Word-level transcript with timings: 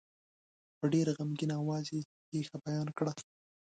په 0.77 0.85
ډېر 0.93 1.07
غمګین 1.17 1.51
آواز 1.61 1.85
یې 1.95 2.01
پېښه 2.29 2.55
بیان 2.65 2.87
کړه. 2.97 3.13